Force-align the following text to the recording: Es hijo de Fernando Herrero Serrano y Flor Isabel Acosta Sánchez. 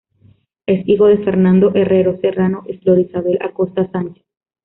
Es 0.65 0.89
hijo 0.89 1.05
de 1.05 1.19
Fernando 1.23 1.73
Herrero 1.75 2.17
Serrano 2.21 2.63
y 2.67 2.75
Flor 2.79 2.99
Isabel 3.01 3.37
Acosta 3.39 3.87
Sánchez. 3.91 4.25